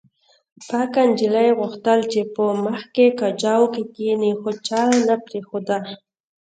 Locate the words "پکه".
0.67-1.01